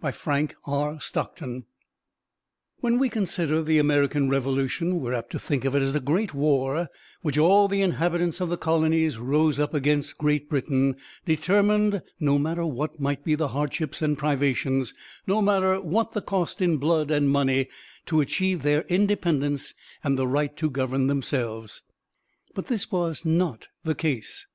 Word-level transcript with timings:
By 0.00 0.12
Frank 0.12 0.54
R. 0.66 0.98
Stockton 0.98 1.64
When 2.80 2.98
we 2.98 3.10
consider 3.10 3.60
the 3.62 3.76
American 3.76 4.30
Revolution, 4.30 4.98
we 4.98 5.10
are 5.10 5.12
apt 5.12 5.28
to 5.32 5.38
think 5.38 5.66
of 5.66 5.74
it 5.74 5.82
as 5.82 5.94
a 5.94 6.00
great 6.00 6.32
war 6.32 6.88
which 7.20 7.36
all 7.36 7.68
the 7.68 7.82
inhabitants 7.82 8.40
of 8.40 8.48
the 8.48 8.56
Colonies 8.56 9.18
rose 9.18 9.60
up 9.60 9.74
against 9.74 10.16
Great 10.16 10.48
Britain, 10.48 10.96
determined, 11.26 12.00
no 12.18 12.38
matter 12.38 12.64
what 12.64 12.98
might 12.98 13.24
be 13.26 13.34
the 13.34 13.48
hardships 13.48 14.00
and 14.00 14.16
privations, 14.16 14.94
no 15.26 15.42
matter 15.42 15.78
what 15.82 16.14
the 16.14 16.22
cost 16.22 16.62
in 16.62 16.78
blood 16.78 17.10
and 17.10 17.28
money, 17.28 17.68
to 18.06 18.22
achieve 18.22 18.62
their 18.62 18.84
independence 18.88 19.74
and 20.02 20.18
the 20.18 20.26
right 20.26 20.56
to 20.56 20.70
govern 20.70 21.08
themselves. 21.08 21.82
But 22.54 22.68
this 22.68 22.90
was 22.90 23.26
not 23.26 23.68
the 23.82 23.94
case. 23.94 24.46